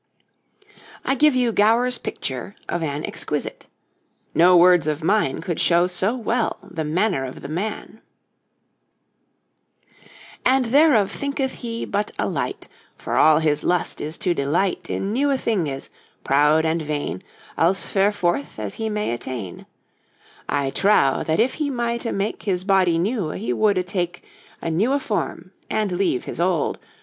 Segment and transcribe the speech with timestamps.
[1.05, 3.67] I give you Gower's picture of an exquisite;
[4.33, 8.01] no words of mine could show so well the manner of the man:
[10.43, 12.67] 'And therof thenketh he but a lite,
[12.97, 15.89] For all his lust is to delite In newé thingés,
[16.23, 17.21] proude and veine,
[17.55, 19.67] Als ferforth as he may atteine.
[20.49, 24.23] I trowe, if that he mighté make His body newe, he woldé take
[24.63, 26.79] A newé form and leve his olde.